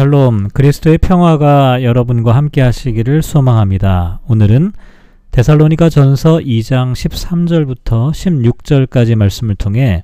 [0.00, 4.20] 샬롬, 그리스도의 평화가 여러분과 함께 하시기를 소망합니다.
[4.28, 4.72] 오늘은
[5.30, 10.02] 데살로니가 전서 2장 13절부터 16절까지 말씀을 통해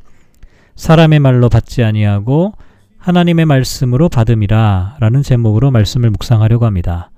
[0.74, 2.52] 사람의 말로 받지 아니하고
[2.98, 7.10] 하나님의 말씀으로 받음이라 라는 제목으로 말씀을 묵상하려고 합니다.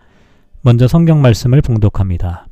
[0.63, 2.47] 먼저 성경 말씀을 봉독합니다.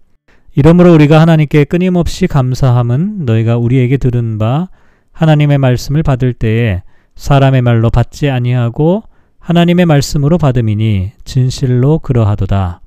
[0.56, 4.70] 이러므로 우리가 하나님께 끊임없이 감사함은 너희가 우리에게 들은 바
[5.12, 6.82] 하나님의 말씀을 받을 때에
[7.14, 9.04] 사람의 말로 받지 아니하고
[9.46, 12.80] 하나님의 말씀으로 받음이니 진실로 그러하도다.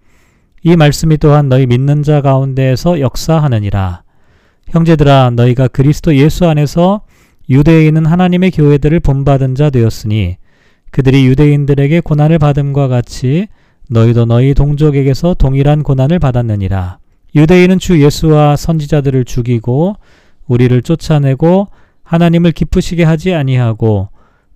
[0.64, 4.04] 이 말씀이 또한 너희 믿는 자 가운데에서 역사하느니라.
[4.68, 7.04] 형제들아 너희가 그리스도 예수 안에서
[7.50, 10.36] 유대에 있는 하나님의 교회들을 본받은 자 되었으니
[10.92, 13.48] 그들이 유대인들에게 고난을 받음과 같이
[13.90, 16.98] 너희도 너희 동족에게서 동일한 고난을 받았느니라.
[17.36, 19.96] 유대인은 주 예수와 선지자들을 죽이고
[20.46, 21.70] 우리를 쫓아내고
[22.04, 24.10] 하나님을 기쁘시게 하지 아니하고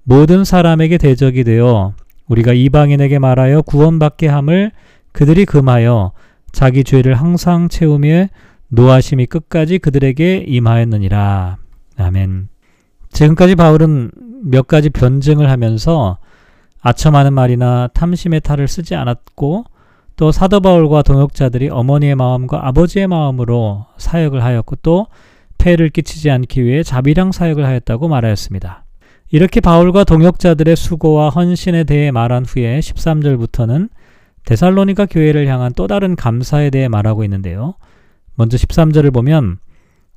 [0.03, 1.93] 모든 사람에게 대적이 되어
[2.27, 4.71] 우리가 이방인에게 말하여 구원받게 함을
[5.11, 6.11] 그들이 금하여
[6.51, 8.27] 자기 죄를 항상 채우며
[8.69, 11.57] 노하심이 끝까지 그들에게 임하였느니라.
[11.97, 12.47] 아멘.
[13.11, 14.11] 지금까지 바울은
[14.43, 16.17] 몇 가지 변증을 하면서
[16.81, 19.65] 아첨하는 말이나 탐심의 탈을 쓰지 않았고
[20.15, 25.07] 또 사도 바울과 동역자들이 어머니의 마음과 아버지의 마음으로 사역을 하였고 또
[25.57, 28.82] 폐를 끼치지 않기 위해 자비랑 사역을 하였다고 말하였습니다.
[29.31, 33.89] 이렇게 바울과 동역자들의 수고와 헌신에 대해 말한 후에 13절부터는
[34.45, 37.75] 데살로니가 교회를 향한 또 다른 감사에 대해 말하고 있는데요.
[38.35, 39.57] 먼저 13절을 보면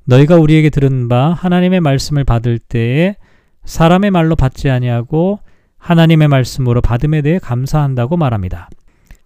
[0.05, 3.15] 너희가 우리에게 들은 바 하나님의 말씀을 받을 때에
[3.65, 5.39] 사람의 말로 받지 아니하고
[5.77, 8.69] 하나님의 말씀으로 받음에 대해 감사한다고 말합니다.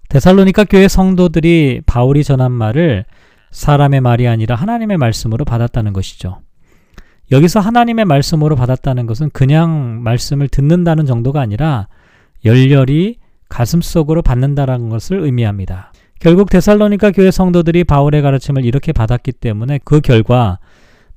[0.09, 3.05] 데살로니가 교회 성도들이 바울이 전한 말을
[3.51, 6.39] 사람의 말이 아니라 하나님의 말씀으로 받았다는 것이죠.
[7.31, 11.87] 여기서 하나님의 말씀으로 받았다는 것은 그냥 말씀을 듣는다는 정도가 아니라
[12.43, 15.93] 열렬히 가슴속으로 받는다라는 것을 의미합니다.
[16.19, 20.59] 결국 데살로니가 교회 성도들이 바울의 가르침을 이렇게 받았기 때문에 그 결과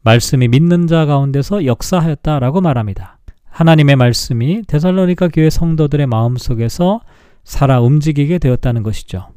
[0.02, 3.18] 말씀이 믿는 자 가운데서 역사하였다라고 말합니다.
[3.50, 7.00] 하나님의 말씀이 데살로니가 교회 성도들의 마음속에서
[7.44, 9.28] 살아 움직이게 되었다는 것이죠.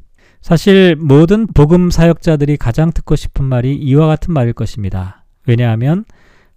[0.41, 5.25] 사실 모든 복음 사역자들이 가장 듣고 싶은 말이 이와 같은 말일 것입니다.
[5.45, 6.05] 왜냐하면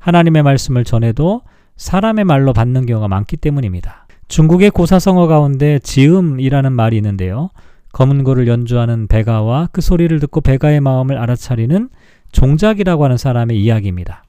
[0.01, 1.43] 하나님의 말씀을 전해도
[1.77, 4.07] 사람의 말로 받는 경우가 많기 때문입니다.
[4.29, 7.51] 중국의 고사성어 가운데 지음이라는 말이 있는데요.
[7.93, 11.89] 검은고를 연주하는 베가와 그 소리를 듣고 베가의 마음을 알아차리는
[12.33, 14.25] 종작이라고 하는 사람의 이야기입니다.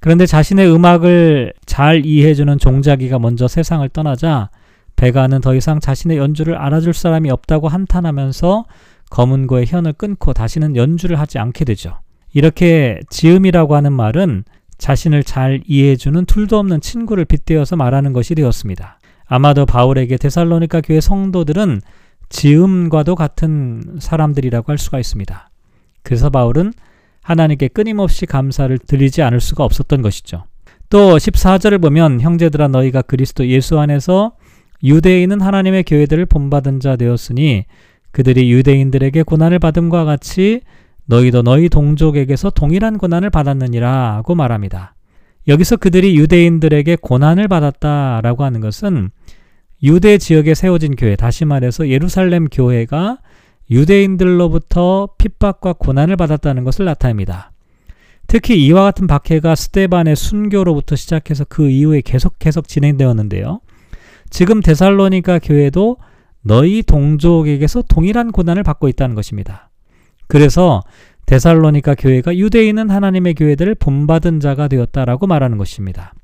[0.00, 4.50] 그런데 자신의 음악을 잘 이해해주는 종작이가 먼저 세상을 떠나자
[4.96, 8.64] 베가는 더 이상 자신의 연주를 알아줄 사람이 없다고 한탄하면서
[9.10, 11.98] 검은고의 현을 끊고 다시는 연주를 하지 않게 되죠.
[12.32, 14.44] 이렇게 지음이라고 하는 말은
[14.84, 18.98] 자신을 잘 이해해주는 툴도 없는 친구를 빗대어서 말하는 것이 되었습니다.
[19.24, 21.80] 아마도 바울에게 데살로니가 교회 성도들은
[22.28, 25.48] 지음과도 같은 사람들이라고 할 수가 있습니다.
[26.02, 26.74] 그래서 바울은
[27.22, 30.44] 하나님께 끊임없이 감사를 드리지 않을 수가 없었던 것이죠.
[30.90, 34.32] 또 14절을 보면 형제들아 너희가 그리스도 예수 안에서
[34.82, 37.64] 유대인은 하나님의 교회들을 본받은 자 되었으니
[38.10, 40.60] 그들이 유대인들에게 고난을 받음과 같이
[41.06, 44.94] 너희도 너희 동족에게서 동일한 고난을 받았느니라고 말합니다.
[45.46, 49.10] 여기서 그들이 유대인들에게 고난을 받았다라고 하는 것은
[49.82, 53.18] 유대 지역에 세워진 교회, 다시 말해서 예루살렘 교회가
[53.70, 57.52] 유대인들로부터 핍박과 고난을 받았다는 것을 나타냅니다.
[58.26, 63.60] 특히 이와 같은 박해가 스테반의 순교로부터 시작해서 그 이후에 계속 계속 진행되었는데요.
[64.30, 65.98] 지금 데살로니가 교회도
[66.42, 69.70] 너희 동족에게서 동일한 고난을 받고 있다는 것입니다.
[70.26, 70.82] 그래서
[71.26, 76.14] 데살로니가 교회가 유대인은 하나님의 교회들을 본받은 자가 되었다라고 말하는 것입니다.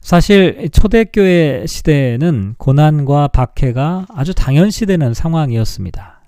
[0.00, 6.20] 사실 초대교회 시대에는 고난과 박해가 아주 당연시되는 상황이었습니다.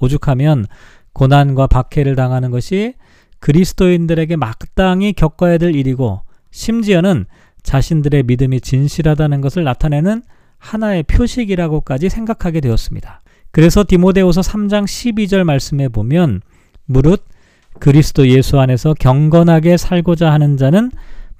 [0.00, 0.66] 오죽하면
[1.12, 2.94] 고난과 박해를 당하는 것이
[3.38, 7.26] 그리스도인들에게 마땅히 겪어야 될 일이고 심지어는
[7.62, 10.22] 자신들의 믿음이 진실하다는 것을 나타내는
[10.58, 13.21] 하나의 표식이라고까지 생각하게 되었습니다.
[13.52, 16.40] 그래서 디모데후서 3장 12절 말씀에 보면
[16.86, 17.24] 무릇
[17.78, 20.90] 그리스도 예수 안에서 경건하게 살고자 하는 자는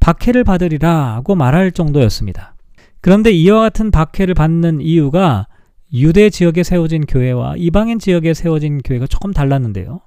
[0.00, 2.55] 박해를 받으리라고 말할 정도였습니다.
[3.00, 5.47] 그런데 이와 같은 박해를 받는 이유가
[5.94, 10.00] 유대 지역에 세워진 교회와 이방인 지역에 세워진 교회가 조금 달랐는데요.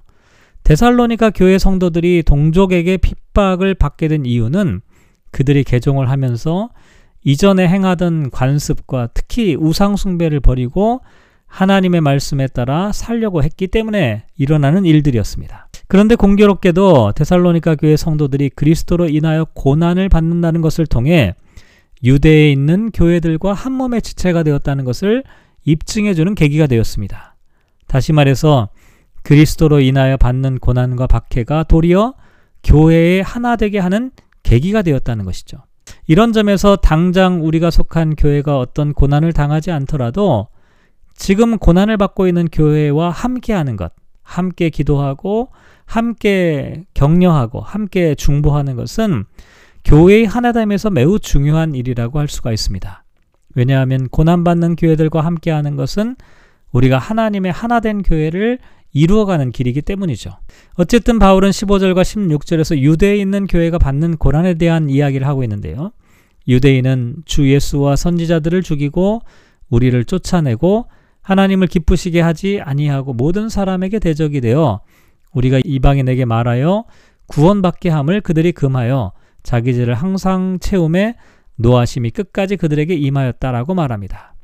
[0.64, 4.80] 데살로니가 교회 성도들이 동족에게 핍박을 받게 된 이유는
[5.30, 6.70] 그들이 개종을 하면서
[7.24, 11.00] 이전에 행하던 관습과 특히 우상숭배를 버리고
[11.46, 15.68] 하나님의 말씀에 따라 살려고 했기 때문에 일어나는 일들이었습니다.
[15.88, 21.34] 그런데 공교롭게도 데살로니가 교회 성도들이 그리스도로 인하여 고난을 받는다는 것을 통해
[22.02, 25.22] 유대에 있는 교회들과 한 몸의 지체가 되었다는 것을
[25.64, 27.36] 입증해 주는 계기가 되었습니다.
[27.86, 28.68] 다시 말해서
[29.22, 32.14] 그리스도로 인하여 받는 고난과 박해가 도리어
[32.62, 34.10] 교회의 하나 되게 하는
[34.42, 35.58] 계기가 되었다는 것이죠.
[36.06, 40.48] 이런 점에서 당장 우리가 속한 교회가 어떤 고난을 당하지 않더라도
[41.16, 43.92] 지금 고난을 받고 있는 교회와 함께 하는 것,
[44.22, 45.48] 함께 기도하고
[45.86, 49.24] 함께 격려하고 함께 중보하는 것은
[49.84, 53.04] 교회의 하나됨에서 매우 중요한 일이라고 할 수가 있습니다.
[53.54, 56.16] 왜냐하면 고난받는 교회들과 함께 하는 것은
[56.72, 58.58] 우리가 하나님의 하나된 교회를
[58.92, 60.38] 이루어가는 길이기 때문이죠.
[60.74, 65.92] 어쨌든 바울은 15절과 16절에서 유대에 있는 교회가 받는 고난에 대한 이야기를 하고 있는데요.
[66.48, 69.22] 유대인은 주 예수와 선지자들을 죽이고
[69.70, 70.86] 우리를 쫓아내고
[71.26, 74.80] 하나님을 기쁘시게 하지 아니하고 모든 사람에게 대적이 되어
[75.32, 76.84] 우리가 이방인에게 말하여
[77.26, 79.10] 구원받게 함을 그들이 금하여
[79.42, 81.16] 자기 죄를 항상 채움에
[81.56, 84.34] 노하심이 끝까지 그들에게 임하였다라고 말합니다.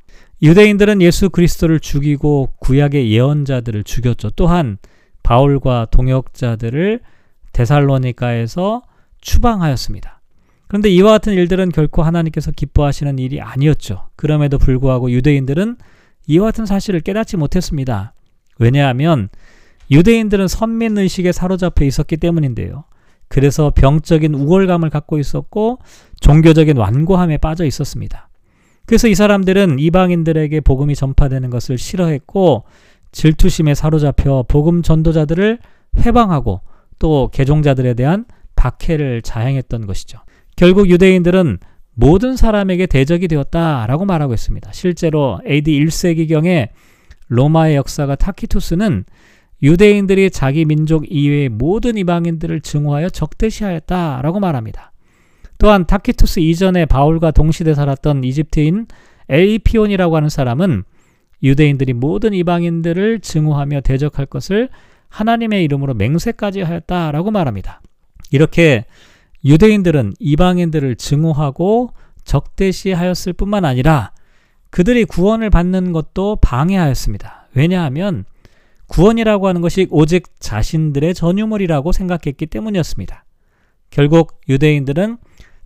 [0.42, 4.30] 유대인들은 예수 그리스도를 죽이고 구약의 예언자들을 죽였죠.
[4.30, 4.78] 또한
[5.22, 6.98] 바울과 동역자들을
[7.52, 8.82] 데살로니카에서
[9.20, 10.20] 추방하였습니다.
[10.66, 14.08] 그런데 이와 같은 일들은 결코 하나님께서 기뻐하시는 일이 아니었죠.
[14.16, 15.76] 그럼에도 불구하고 유대인들은
[16.26, 18.14] 이와 같은 사실을 깨닫지 못했습니다.
[18.58, 19.28] 왜냐하면
[19.90, 22.84] 유대인들은 선민의식에 사로잡혀 있었기 때문인데요.
[23.28, 25.78] 그래서 병적인 우월감을 갖고 있었고
[26.20, 28.28] 종교적인 완고함에 빠져 있었습니다.
[28.86, 32.64] 그래서 이 사람들은 이방인들에게 복음이 전파되는 것을 싫어했고
[33.12, 35.58] 질투심에 사로잡혀 복음 전도자들을
[35.98, 36.60] 회방하고
[36.98, 38.24] 또 개종자들에 대한
[38.56, 40.18] 박해를 자행했던 것이죠.
[40.56, 41.58] 결국 유대인들은
[41.94, 44.72] 모든 사람에게 대적이 되었다라고 말하고 있습니다.
[44.72, 46.68] 실제로 AD 1세기경에
[47.28, 49.04] 로마의 역사가 타키투스는
[49.62, 54.92] 유대인들이 자기 민족 이외의 모든 이방인들을 증오하여 적대시하였다라고 말합니다.
[55.58, 58.86] 또한 타키투스 이전에 바울과 동시대 살았던 이집트인
[59.28, 60.82] 에이피온이라고 하는 사람은
[61.42, 64.68] 유대인들이 모든 이방인들을 증오하며 대적할 것을
[65.08, 67.80] 하나님의 이름으로 맹세까지 하였다라고 말합니다.
[68.30, 68.86] 이렇게
[69.44, 71.92] 유대인들은 이방인들을 증오하고
[72.24, 74.12] 적대시하였을 뿐만 아니라
[74.70, 77.48] 그들이 구원을 받는 것도 방해하였습니다.
[77.54, 78.24] 왜냐하면
[78.88, 83.24] 구원이라고 하는 것이 오직 자신들의 전유물이라고 생각했기 때문이었습니다.
[83.90, 85.18] 결국 유대인들은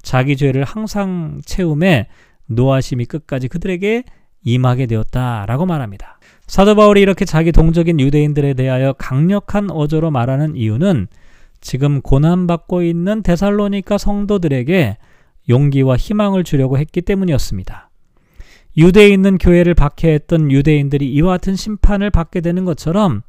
[0.02, 2.08] 자기 죄를 항상 채움에
[2.46, 4.04] 노하심이 끝까지 그들에게
[4.44, 6.18] 임하게 되었다라고 말합니다.
[6.46, 11.08] 사도 바울이 이렇게 자기 동적인 유대인들에 대하여 강력한 어조로 말하는 이유는
[11.60, 14.96] 지금 고난받고 있는 데살로니카 성도들에게
[15.48, 17.90] 용기와 희망을 주려고 했기 때문이었습니다.
[18.76, 23.22] 유대에 있는 교회를 박해했던 유대인들이 이와 같은 심판을 받게 되는 것처럼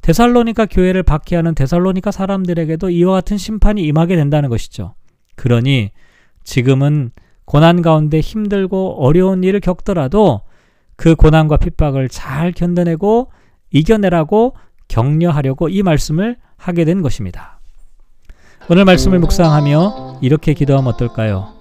[0.00, 4.94] 데살로니카 교회를 박해하는 데살로니카 사람들에게도 이와 같은 심판이 임하게 된다는 것이죠.
[5.34, 5.90] 그러니
[6.44, 7.10] 지금은
[7.44, 10.42] 고난 가운데 힘들고 어려운 일을 겪더라도
[10.96, 13.30] 그 고난과 핍박을 잘 견뎌내고
[13.70, 14.56] 이겨내라고
[14.88, 17.55] 격려하려고 이 말씀을 하게 된 것입니다.
[18.68, 21.54] 오늘 말씀을 묵상하며 이렇게 기도하면 어떨까요?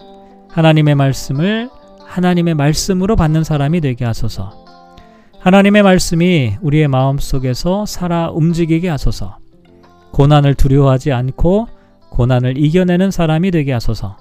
[0.49, 1.69] 하나님의 말씀을
[2.03, 4.65] 하나님의 말씀으로 받는 사람이 되게 하소서.
[5.39, 9.37] 하나님의 말씀이 우리의 마음 속에서 살아 움직이게 하소서.
[10.13, 11.67] 고난을 두려워하지 않고
[12.09, 14.17] 고난을 이겨내는 사람이 되게 하소서.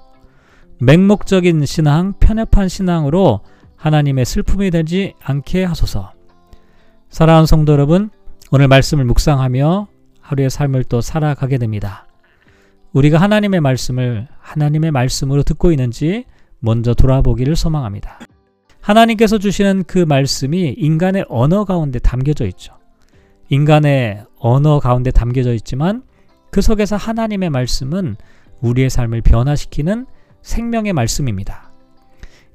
[0.78, 3.40] 맹목적인 신앙, 편협한 신앙으로
[3.76, 6.12] 하나님의 슬픔이 되지 않게 하소서.
[7.08, 8.10] 사랑하는 성도 여러분,
[8.50, 9.86] 오늘 말씀을 묵상하며
[10.20, 12.06] 하루의 삶을 또 살아가게 됩니다.
[12.94, 16.24] 우리가 하나님의 말씀을 하나님의 말씀으로 듣고 있는지
[16.60, 18.20] 먼저 돌아보기를 소망합니다.
[18.80, 22.74] 하나님께서 주시는 그 말씀이 인간의 언어 가운데 담겨져 있죠.
[23.50, 26.02] 인간의 언어 가운데 담겨져 있지만
[26.50, 28.16] 그 속에서 하나님의 말씀은
[28.60, 30.06] 우리의 삶을 변화시키는
[30.42, 31.72] 생명의 말씀입니다.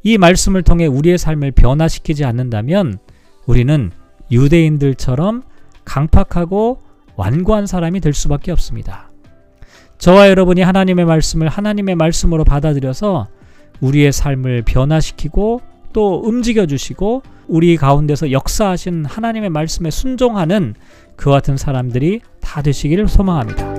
[0.03, 2.99] 이 말씀을 통해 우리의 삶을 변화시키지 않는다면
[3.45, 3.91] 우리는
[4.31, 5.43] 유대인들처럼
[5.83, 6.81] 강팍하고
[7.17, 9.08] 완고한 사람이 될 수밖에 없습니다.
[9.99, 13.27] 저와 여러분이 하나님의 말씀을 하나님의 말씀으로 받아들여서
[13.81, 20.75] 우리의 삶을 변화시키고 또 움직여 주시고 우리 가운데서 역사하신 하나님의 말씀에 순종하는
[21.17, 23.78] 그 같은 사람들이 다 되시기를 소망합니다.